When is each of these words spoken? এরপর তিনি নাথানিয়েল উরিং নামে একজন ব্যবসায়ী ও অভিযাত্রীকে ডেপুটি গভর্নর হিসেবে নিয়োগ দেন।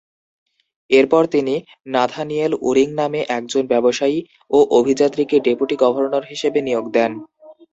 এরপর 0.89 1.23
তিনি 1.33 1.55
নাথানিয়েল 1.87 2.53
উরিং 2.61 2.87
নামে 2.93 3.19
একজন 3.37 3.63
ব্যবসায়ী 3.71 4.17
ও 4.51 4.59
অভিযাত্রীকে 4.79 5.37
ডেপুটি 5.45 5.75
গভর্নর 5.83 6.23
হিসেবে 6.31 6.59
নিয়োগ 6.61 6.85
দেন। 6.95 7.11